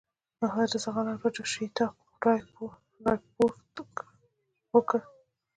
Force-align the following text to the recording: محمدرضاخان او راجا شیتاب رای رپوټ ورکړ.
محمدرضاخان 0.39 1.05
او 1.11 1.21
راجا 1.23 1.43
شیتاب 1.53 1.93
رای 2.23 2.39
رپوټ 3.11 3.65
ورکړ. 4.73 4.99